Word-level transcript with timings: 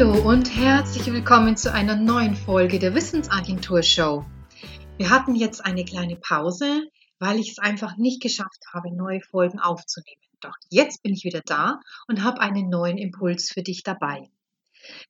Hallo 0.00 0.26
und 0.26 0.56
herzlich 0.56 1.12
willkommen 1.12 1.58
zu 1.58 1.70
einer 1.74 1.94
neuen 1.94 2.34
Folge 2.34 2.78
der 2.78 2.94
Wissensagentur 2.94 3.82
Show. 3.82 4.24
Wir 4.96 5.10
hatten 5.10 5.34
jetzt 5.34 5.62
eine 5.62 5.84
kleine 5.84 6.16
Pause, 6.16 6.88
weil 7.18 7.38
ich 7.38 7.50
es 7.50 7.58
einfach 7.58 7.98
nicht 7.98 8.22
geschafft 8.22 8.64
habe, 8.72 8.96
neue 8.96 9.20
Folgen 9.20 9.58
aufzunehmen. 9.58 10.22
Doch 10.40 10.54
jetzt 10.70 11.02
bin 11.02 11.12
ich 11.12 11.24
wieder 11.24 11.42
da 11.44 11.80
und 12.08 12.24
habe 12.24 12.40
einen 12.40 12.70
neuen 12.70 12.96
Impuls 12.96 13.50
für 13.50 13.62
dich 13.62 13.82
dabei. 13.82 14.30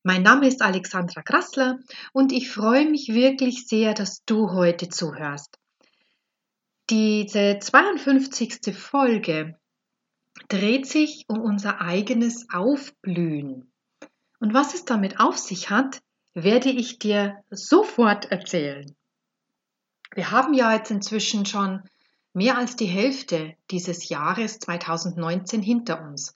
Mein 0.03 0.23
Name 0.23 0.45
ist 0.45 0.61
Alexandra 0.61 1.21
Grassler 1.21 1.79
und 2.11 2.33
ich 2.33 2.49
freue 2.51 2.89
mich 2.89 3.07
wirklich 3.07 3.67
sehr, 3.67 3.93
dass 3.93 4.25
du 4.25 4.51
heute 4.51 4.89
zuhörst. 4.89 5.57
Diese 6.89 7.59
52. 7.61 8.75
Folge 8.75 9.57
dreht 10.49 10.85
sich 10.85 11.23
um 11.29 11.39
unser 11.39 11.79
eigenes 11.79 12.47
Aufblühen. 12.51 13.70
Und 14.41 14.55
was 14.55 14.73
es 14.73 14.85
damit 14.85 15.19
auf 15.19 15.37
sich 15.37 15.69
hat, 15.69 16.01
werde 16.33 16.69
ich 16.69 16.97
dir 16.97 17.43
sofort 17.51 18.31
erzählen. 18.31 18.95
Wir 20.15 20.31
haben 20.31 20.55
ja 20.55 20.73
jetzt 20.73 20.89
inzwischen 20.89 21.45
schon 21.45 21.83
mehr 22.33 22.57
als 22.57 22.75
die 22.75 22.87
Hälfte 22.87 23.53
dieses 23.69 24.09
Jahres 24.09 24.57
2019 24.59 25.61
hinter 25.61 26.01
uns. 26.01 26.35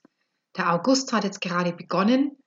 Der 0.56 0.72
August 0.72 1.12
hat 1.12 1.24
jetzt 1.24 1.40
gerade 1.40 1.72
begonnen 1.72 2.38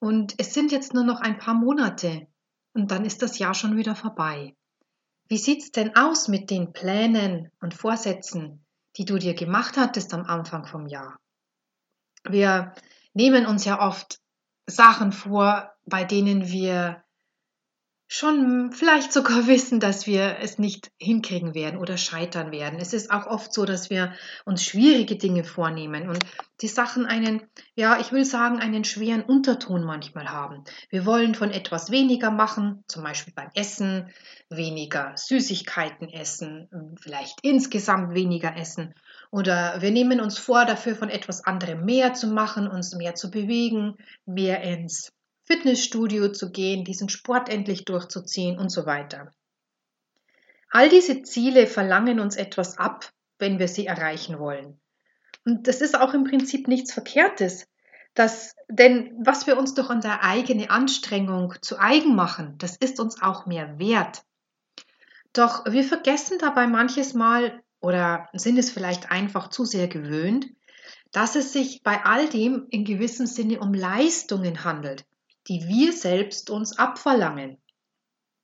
und 0.00 0.34
es 0.38 0.52
sind 0.52 0.72
jetzt 0.72 0.94
nur 0.94 1.04
noch 1.04 1.20
ein 1.20 1.38
paar 1.38 1.54
Monate 1.54 2.26
und 2.72 2.90
dann 2.90 3.04
ist 3.04 3.22
das 3.22 3.38
Jahr 3.38 3.54
schon 3.54 3.76
wieder 3.76 3.94
vorbei. 3.94 4.56
Wie 5.28 5.38
sieht's 5.38 5.70
denn 5.70 5.94
aus 5.94 6.26
mit 6.26 6.50
den 6.50 6.72
Plänen 6.72 7.52
und 7.60 7.72
Vorsätzen, 7.72 8.64
die 8.96 9.04
du 9.04 9.18
dir 9.18 9.34
gemacht 9.34 9.76
hattest 9.76 10.12
am 10.12 10.24
Anfang 10.24 10.66
vom 10.66 10.88
Jahr? 10.88 11.20
Wir 12.28 12.74
nehmen 13.14 13.46
uns 13.46 13.64
ja 13.64 13.80
oft 13.80 14.18
Sachen 14.66 15.12
vor, 15.12 15.72
bei 15.86 16.04
denen 16.04 16.48
wir 16.48 17.03
schon 18.06 18.72
vielleicht 18.72 19.12
sogar 19.12 19.46
wissen, 19.46 19.80
dass 19.80 20.06
wir 20.06 20.36
es 20.40 20.58
nicht 20.58 20.90
hinkriegen 20.98 21.54
werden 21.54 21.78
oder 21.78 21.96
scheitern 21.96 22.52
werden. 22.52 22.78
Es 22.78 22.92
ist 22.92 23.10
auch 23.10 23.26
oft 23.26 23.52
so, 23.52 23.64
dass 23.64 23.90
wir 23.90 24.12
uns 24.44 24.62
schwierige 24.64 25.16
Dinge 25.16 25.44
vornehmen 25.44 26.08
und 26.08 26.24
die 26.60 26.68
Sachen 26.68 27.06
einen, 27.06 27.42
ja, 27.74 27.98
ich 27.98 28.12
will 28.12 28.24
sagen, 28.24 28.60
einen 28.60 28.84
schweren 28.84 29.22
Unterton 29.22 29.84
manchmal 29.84 30.30
haben. 30.30 30.64
Wir 30.88 31.04
wollen 31.04 31.34
von 31.34 31.50
etwas 31.50 31.90
weniger 31.90 32.30
machen, 32.30 32.84
zum 32.86 33.02
Beispiel 33.02 33.34
beim 33.34 33.50
Essen, 33.54 34.10
weniger 34.48 35.12
Süßigkeiten 35.16 36.08
essen, 36.08 36.96
vielleicht 37.00 37.38
insgesamt 37.42 38.14
weniger 38.14 38.56
essen. 38.56 38.94
Oder 39.30 39.80
wir 39.80 39.90
nehmen 39.90 40.20
uns 40.20 40.38
vor, 40.38 40.64
dafür 40.64 40.94
von 40.94 41.08
etwas 41.08 41.44
anderem 41.44 41.84
mehr 41.84 42.14
zu 42.14 42.28
machen, 42.28 42.68
uns 42.68 42.94
mehr 42.94 43.16
zu 43.16 43.30
bewegen, 43.30 43.96
mehr 44.24 44.62
ins 44.62 45.12
Fitnessstudio 45.44 46.32
zu 46.32 46.50
gehen, 46.50 46.84
diesen 46.84 47.08
Sport 47.08 47.48
endlich 47.48 47.84
durchzuziehen 47.84 48.58
und 48.58 48.70
so 48.70 48.86
weiter. 48.86 49.30
All 50.70 50.88
diese 50.88 51.22
Ziele 51.22 51.66
verlangen 51.66 52.18
uns 52.18 52.36
etwas 52.36 52.78
ab, 52.78 53.10
wenn 53.38 53.58
wir 53.58 53.68
sie 53.68 53.86
erreichen 53.86 54.38
wollen. 54.38 54.80
Und 55.44 55.68
das 55.68 55.80
ist 55.80 55.98
auch 55.98 56.14
im 56.14 56.24
Prinzip 56.24 56.66
nichts 56.68 56.92
Verkehrtes. 56.92 57.66
Das, 58.14 58.54
denn 58.68 59.12
was 59.24 59.46
wir 59.46 59.58
uns 59.58 59.74
durch 59.74 59.90
unsere 59.90 60.22
eigene 60.22 60.70
Anstrengung 60.70 61.54
zu 61.60 61.78
eigen 61.78 62.14
machen, 62.14 62.56
das 62.58 62.76
ist 62.76 63.00
uns 63.00 63.20
auch 63.20 63.44
mehr 63.46 63.78
wert. 63.78 64.22
Doch 65.32 65.64
wir 65.66 65.84
vergessen 65.84 66.38
dabei 66.38 66.66
manches 66.66 67.12
Mal 67.12 67.60
oder 67.80 68.28
sind 68.32 68.56
es 68.56 68.70
vielleicht 68.70 69.10
einfach 69.10 69.48
zu 69.48 69.64
sehr 69.64 69.88
gewöhnt, 69.88 70.46
dass 71.10 71.36
es 71.36 71.52
sich 71.52 71.82
bei 71.82 72.04
all 72.04 72.28
dem 72.28 72.66
in 72.70 72.84
gewissem 72.84 73.26
Sinne 73.26 73.60
um 73.60 73.74
Leistungen 73.74 74.64
handelt, 74.64 75.04
die 75.48 75.66
wir 75.68 75.92
selbst 75.92 76.50
uns 76.50 76.78
abverlangen. 76.78 77.58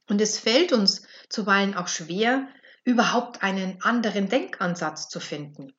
Und 0.08 0.20
es 0.20 0.38
fällt 0.38 0.72
uns 0.72 1.02
zuweilen 1.28 1.74
auch 1.74 1.88
schwer, 1.88 2.48
überhaupt 2.84 3.42
einen 3.42 3.80
anderen 3.82 4.28
Denkansatz 4.28 5.08
zu 5.08 5.20
finden. 5.20 5.72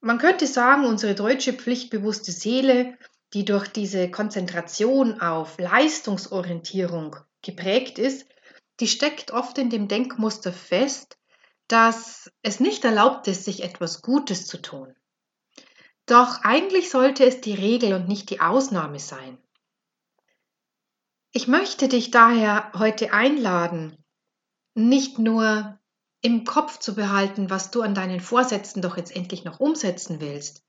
Man 0.00 0.18
könnte 0.18 0.46
sagen, 0.46 0.84
unsere 0.84 1.14
deutsche 1.14 1.54
pflichtbewusste 1.54 2.32
Seele, 2.32 2.98
die 3.32 3.44
durch 3.44 3.68
diese 3.68 4.10
Konzentration 4.10 5.20
auf 5.20 5.58
Leistungsorientierung 5.58 7.16
geprägt 7.42 7.98
ist, 7.98 8.26
die 8.80 8.88
steckt 8.88 9.30
oft 9.30 9.56
in 9.58 9.70
dem 9.70 9.88
Denkmuster 9.88 10.52
fest, 10.52 11.16
dass 11.68 12.30
es 12.42 12.60
nicht 12.60 12.84
erlaubt 12.84 13.28
ist, 13.28 13.44
sich 13.44 13.62
etwas 13.62 14.02
Gutes 14.02 14.46
zu 14.46 14.60
tun. 14.60 14.94
Doch 16.06 16.42
eigentlich 16.42 16.90
sollte 16.90 17.24
es 17.24 17.40
die 17.40 17.54
Regel 17.54 17.94
und 17.94 18.08
nicht 18.08 18.28
die 18.28 18.40
Ausnahme 18.40 18.98
sein. 18.98 19.38
Ich 21.36 21.48
möchte 21.48 21.88
dich 21.88 22.12
daher 22.12 22.70
heute 22.74 23.12
einladen, 23.12 23.98
nicht 24.74 25.18
nur 25.18 25.80
im 26.20 26.44
Kopf 26.44 26.78
zu 26.78 26.94
behalten, 26.94 27.50
was 27.50 27.72
du 27.72 27.82
an 27.82 27.92
deinen 27.92 28.20
Vorsätzen 28.20 28.80
doch 28.82 28.96
jetzt 28.96 29.14
endlich 29.16 29.42
noch 29.42 29.58
umsetzen 29.58 30.20
willst, 30.20 30.62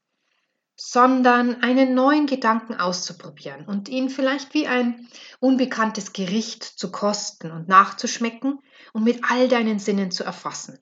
sondern 0.76 1.62
einen 1.62 1.94
neuen 1.94 2.26
Gedanken 2.26 2.74
auszuprobieren 2.74 3.68
und 3.68 3.90
ihn 3.90 4.10
vielleicht 4.10 4.56
wie 4.56 4.66
ein 4.66 5.08
unbekanntes 5.40 6.14
Gericht 6.14 6.64
zu 6.64 6.92
kosten 6.92 7.52
und 7.52 7.68
nachzuschmecken 7.68 8.60
und 8.92 9.04
mit 9.04 9.24
all 9.30 9.48
deinen 9.48 9.78
Sinnen 9.78 10.10
zu 10.10 10.24
erfassen. 10.24 10.80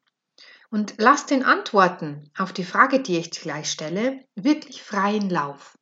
Und 0.71 0.93
lass 0.97 1.25
den 1.25 1.43
Antworten 1.43 2.31
auf 2.37 2.53
die 2.53 2.63
Frage, 2.63 3.01
die 3.01 3.17
ich 3.17 3.31
gleich 3.31 3.69
stelle, 3.69 4.25
wirklich 4.35 4.81
freien 4.81 5.29
Lauf. 5.29 5.77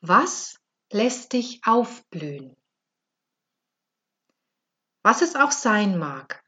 Was 0.00 0.58
lässt 0.90 1.34
dich 1.34 1.60
aufblühen? 1.66 2.56
Was 5.06 5.22
es 5.22 5.36
auch 5.36 5.52
sein 5.52 5.98
mag, 5.98 6.42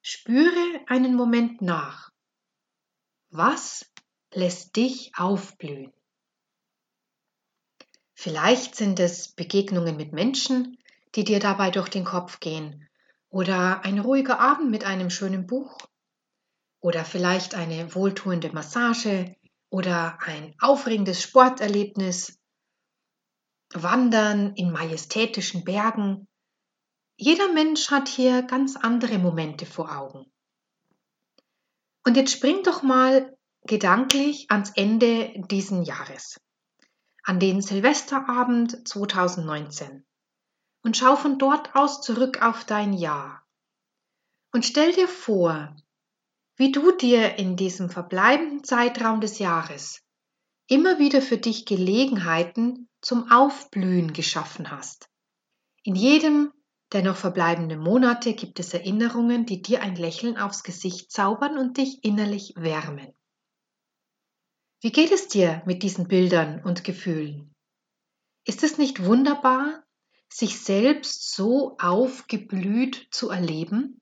spüre 0.00 0.80
einen 0.86 1.16
Moment 1.16 1.60
nach. 1.60 2.12
Was 3.30 3.92
lässt 4.32 4.76
dich 4.76 5.10
aufblühen? 5.16 5.92
Vielleicht 8.14 8.76
sind 8.76 9.00
es 9.00 9.34
Begegnungen 9.34 9.96
mit 9.96 10.12
Menschen, 10.12 10.78
die 11.16 11.24
dir 11.24 11.40
dabei 11.40 11.72
durch 11.72 11.88
den 11.88 12.04
Kopf 12.04 12.38
gehen, 12.38 12.88
oder 13.28 13.84
ein 13.84 13.98
ruhiger 13.98 14.38
Abend 14.38 14.70
mit 14.70 14.84
einem 14.84 15.10
schönen 15.10 15.48
Buch, 15.48 15.76
oder 16.78 17.04
vielleicht 17.04 17.56
eine 17.56 17.92
wohltuende 17.92 18.52
Massage 18.52 19.34
oder 19.68 20.16
ein 20.20 20.54
aufregendes 20.60 21.20
Sporterlebnis, 21.22 22.38
Wandern 23.72 24.54
in 24.54 24.70
majestätischen 24.70 25.64
Bergen 25.64 26.28
jeder 27.16 27.52
Mensch 27.52 27.90
hat 27.90 28.08
hier 28.08 28.42
ganz 28.42 28.76
andere 28.76 29.18
Momente 29.18 29.64
vor 29.66 29.96
Augen. 29.96 30.30
Und 32.04 32.16
jetzt 32.16 32.32
spring 32.32 32.62
doch 32.62 32.82
mal 32.82 33.36
gedanklich 33.62 34.50
ans 34.50 34.70
Ende 34.76 35.32
diesen 35.50 35.82
Jahres, 35.82 36.40
an 37.24 37.40
den 37.40 37.62
Silvesterabend 37.62 38.86
2019 38.86 40.04
und 40.82 40.96
schau 40.96 41.16
von 41.16 41.38
dort 41.38 41.74
aus 41.74 42.00
zurück 42.00 42.42
auf 42.42 42.64
dein 42.64 42.92
Jahr. 42.92 43.44
Und 44.52 44.64
stell 44.64 44.92
dir 44.92 45.08
vor, 45.08 45.74
wie 46.56 46.70
du 46.70 46.92
dir 46.92 47.38
in 47.38 47.56
diesem 47.56 47.90
verbleibenden 47.90 48.62
Zeitraum 48.62 49.20
des 49.20 49.38
Jahres 49.38 50.02
immer 50.68 50.98
wieder 50.98 51.20
für 51.20 51.38
dich 51.38 51.66
Gelegenheiten 51.66 52.88
zum 53.00 53.30
Aufblühen 53.30 54.12
geschaffen 54.12 54.70
hast. 54.70 55.08
In 55.82 55.94
jedem 55.94 56.52
noch 57.02 57.16
verbleibenden 57.16 57.80
Monate 57.80 58.34
gibt 58.34 58.60
es 58.60 58.74
Erinnerungen, 58.74 59.46
die 59.46 59.62
dir 59.62 59.82
ein 59.82 59.96
Lächeln 59.96 60.36
aufs 60.36 60.62
Gesicht 60.62 61.10
zaubern 61.10 61.58
und 61.58 61.76
dich 61.76 62.04
innerlich 62.04 62.54
wärmen. 62.56 63.12
Wie 64.80 64.92
geht 64.92 65.10
es 65.10 65.28
dir 65.28 65.62
mit 65.66 65.82
diesen 65.82 66.06
Bildern 66.06 66.62
und 66.62 66.84
Gefühlen? 66.84 67.54
Ist 68.44 68.62
es 68.62 68.78
nicht 68.78 69.04
wunderbar, 69.04 69.82
sich 70.28 70.60
selbst 70.60 71.34
so 71.34 71.76
aufgeblüht 71.78 73.08
zu 73.10 73.30
erleben 73.30 74.00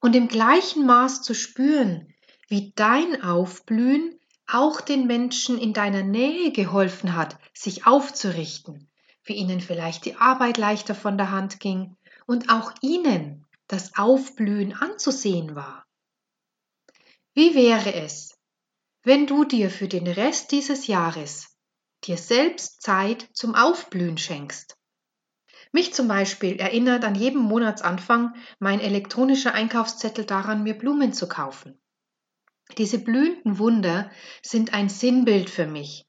und 0.00 0.14
im 0.16 0.28
gleichen 0.28 0.86
Maß 0.86 1.22
zu 1.22 1.34
spüren, 1.34 2.12
wie 2.48 2.72
dein 2.74 3.22
Aufblühen 3.22 4.18
auch 4.46 4.80
den 4.80 5.06
Menschen 5.06 5.58
in 5.58 5.72
deiner 5.72 6.02
Nähe 6.02 6.52
geholfen 6.52 7.16
hat, 7.16 7.38
sich 7.52 7.86
aufzurichten, 7.86 8.88
wie 9.26 9.34
ihnen 9.34 9.60
vielleicht 9.60 10.04
die 10.04 10.16
Arbeit 10.16 10.56
leichter 10.56 10.94
von 10.94 11.18
der 11.18 11.30
Hand 11.30 11.60
ging 11.60 11.96
und 12.26 12.48
auch 12.48 12.72
ihnen 12.80 13.44
das 13.68 13.96
Aufblühen 13.96 14.72
anzusehen 14.72 15.54
war. 15.54 15.84
Wie 17.34 17.54
wäre 17.54 17.92
es, 17.92 18.38
wenn 19.02 19.26
du 19.26 19.44
dir 19.44 19.70
für 19.70 19.88
den 19.88 20.06
Rest 20.06 20.52
dieses 20.52 20.86
Jahres 20.86 21.58
dir 22.04 22.16
selbst 22.16 22.80
Zeit 22.80 23.28
zum 23.34 23.54
Aufblühen 23.54 24.16
schenkst? 24.16 24.78
Mich 25.72 25.92
zum 25.92 26.08
Beispiel 26.08 26.56
erinnert 26.56 27.04
an 27.04 27.14
jedem 27.14 27.42
Monatsanfang 27.42 28.34
mein 28.58 28.80
elektronischer 28.80 29.52
Einkaufszettel 29.52 30.24
daran, 30.24 30.62
mir 30.62 30.78
Blumen 30.78 31.12
zu 31.12 31.28
kaufen. 31.28 31.78
Diese 32.78 32.98
blühenden 32.98 33.58
Wunder 33.58 34.10
sind 34.42 34.72
ein 34.72 34.88
Sinnbild 34.88 35.50
für 35.50 35.66
mich. 35.66 36.06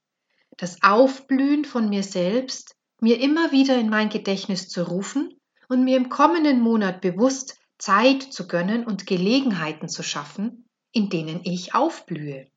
Das 0.57 0.81
Aufblühen 0.81 1.65
von 1.65 1.89
mir 1.89 2.03
selbst 2.03 2.76
mir 2.99 3.19
immer 3.19 3.51
wieder 3.51 3.77
in 3.77 3.89
mein 3.89 4.09
Gedächtnis 4.09 4.69
zu 4.69 4.83
rufen 4.83 5.39
und 5.69 5.83
mir 5.83 5.97
im 5.97 6.09
kommenden 6.09 6.61
Monat 6.61 7.01
bewusst 7.01 7.59
Zeit 7.77 8.23
zu 8.23 8.47
gönnen 8.47 8.85
und 8.85 9.05
Gelegenheiten 9.05 9.89
zu 9.89 10.03
schaffen, 10.03 10.67
in 10.91 11.09
denen 11.09 11.41
ich 11.43 11.75
aufblühe. 11.75 12.47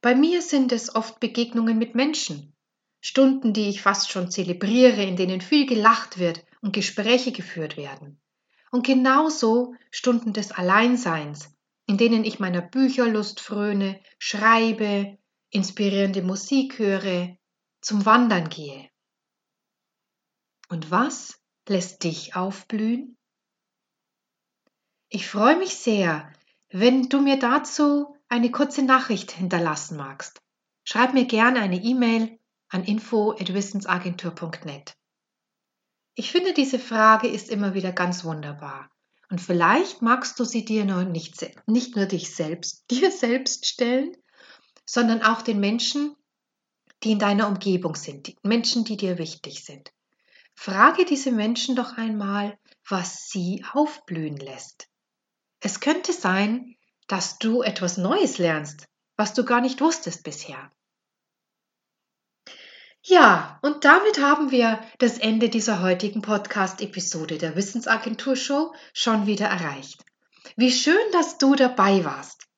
Bei 0.00 0.14
mir 0.14 0.42
sind 0.42 0.72
es 0.72 0.94
oft 0.94 1.20
Begegnungen 1.20 1.78
mit 1.78 1.94
Menschen, 1.94 2.54
Stunden, 3.00 3.52
die 3.52 3.68
ich 3.68 3.80
fast 3.80 4.10
schon 4.10 4.30
zelebriere, 4.30 5.02
in 5.02 5.16
denen 5.16 5.40
viel 5.40 5.66
gelacht 5.66 6.18
wird 6.18 6.44
und 6.60 6.72
Gespräche 6.72 7.32
geführt 7.32 7.76
werden. 7.76 8.20
Und 8.70 8.84
genauso 8.84 9.74
Stunden 9.90 10.32
des 10.32 10.50
Alleinseins, 10.50 11.54
in 11.86 11.96
denen 11.96 12.24
ich 12.24 12.38
meiner 12.38 12.60
Bücherlust 12.60 13.40
fröne, 13.40 14.00
schreibe, 14.18 15.16
inspirierende 15.50 16.22
Musik 16.22 16.78
höre, 16.78 17.36
zum 17.80 18.04
Wandern 18.04 18.48
gehe. 18.48 18.90
Und 20.68 20.90
was 20.90 21.40
lässt 21.68 22.04
dich 22.04 22.36
aufblühen? 22.36 23.16
Ich 25.08 25.26
freue 25.26 25.56
mich 25.56 25.76
sehr, 25.76 26.30
wenn 26.70 27.08
du 27.08 27.22
mir 27.22 27.38
dazu 27.38 28.14
eine 28.28 28.50
kurze 28.50 28.82
Nachricht 28.82 29.32
hinterlassen 29.32 29.96
magst. 29.96 30.42
Schreib 30.84 31.14
mir 31.14 31.24
gerne 31.24 31.60
eine 31.60 31.82
E-Mail 31.82 32.38
an 32.68 32.84
info@wissensagentur.net. 32.84 34.94
Ich 36.14 36.30
finde, 36.30 36.52
diese 36.52 36.78
Frage 36.78 37.28
ist 37.28 37.48
immer 37.48 37.72
wieder 37.72 37.92
ganz 37.92 38.24
wunderbar. 38.24 38.90
Und 39.30 39.40
vielleicht 39.40 40.02
magst 40.02 40.38
du 40.40 40.44
sie 40.44 40.64
dir 40.64 40.84
noch 40.84 41.04
nicht, 41.04 41.46
nicht 41.66 41.96
nur 41.96 42.06
dich 42.06 42.34
selbst, 42.34 42.84
dir 42.90 43.10
selbst 43.10 43.66
stellen, 43.66 44.16
sondern 44.84 45.22
auch 45.22 45.42
den 45.42 45.60
Menschen, 45.60 46.14
die 47.04 47.12
in 47.12 47.18
deiner 47.18 47.48
Umgebung 47.48 47.94
sind, 47.94 48.26
die 48.26 48.36
Menschen, 48.42 48.84
die 48.84 48.96
dir 48.96 49.18
wichtig 49.18 49.64
sind. 49.64 49.92
Frage 50.60 51.04
diese 51.04 51.30
Menschen 51.30 51.76
doch 51.76 51.96
einmal, 51.96 52.58
was 52.88 53.28
sie 53.28 53.64
aufblühen 53.74 54.36
lässt. 54.36 54.88
Es 55.60 55.78
könnte 55.78 56.12
sein, 56.12 56.74
dass 57.06 57.38
du 57.38 57.62
etwas 57.62 57.96
Neues 57.96 58.38
lernst, 58.38 58.88
was 59.16 59.34
du 59.34 59.44
gar 59.44 59.60
nicht 59.60 59.80
wusstest 59.80 60.24
bisher. 60.24 60.72
Ja, 63.02 63.60
und 63.62 63.84
damit 63.84 64.20
haben 64.20 64.50
wir 64.50 64.84
das 64.98 65.18
Ende 65.18 65.48
dieser 65.48 65.80
heutigen 65.80 66.22
Podcast-Episode 66.22 67.38
der 67.38 67.54
Wissensagentur 67.54 68.34
Show 68.34 68.74
schon 68.92 69.28
wieder 69.28 69.46
erreicht. 69.46 70.04
Wie 70.56 70.72
schön, 70.72 71.12
dass 71.12 71.38
du 71.38 71.54
dabei 71.54 72.04
warst. 72.04 72.48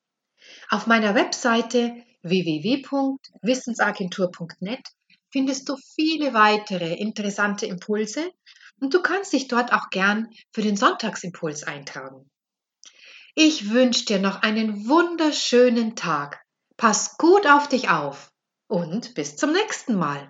Auf 0.70 0.86
meiner 0.86 1.14
Webseite 1.14 2.02
www.wissensagentur.net 2.22 4.88
findest 5.32 5.68
du 5.68 5.76
viele 5.76 6.34
weitere 6.34 6.94
interessante 6.94 7.66
Impulse 7.66 8.30
und 8.80 8.94
du 8.94 9.02
kannst 9.02 9.32
dich 9.32 9.48
dort 9.48 9.72
auch 9.72 9.90
gern 9.90 10.28
für 10.52 10.62
den 10.62 10.76
Sonntagsimpuls 10.76 11.64
eintragen. 11.64 12.30
Ich 13.34 13.70
wünsche 13.70 14.06
dir 14.06 14.18
noch 14.18 14.42
einen 14.42 14.88
wunderschönen 14.88 15.94
Tag. 15.94 16.42
Pass 16.76 17.16
gut 17.16 17.46
auf 17.46 17.68
dich 17.68 17.90
auf 17.90 18.32
und 18.68 19.14
bis 19.14 19.36
zum 19.36 19.52
nächsten 19.52 19.94
Mal. 19.94 20.28